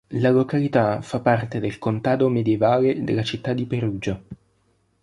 La 0.15 0.31
località 0.31 0.99
fa 1.03 1.19
parte 1.19 1.59
del 1.59 1.77
contado 1.77 2.27
medievale 2.27 3.03
della 3.03 3.21
città 3.21 3.53
di 3.53 3.67
Perugia. 3.67 4.19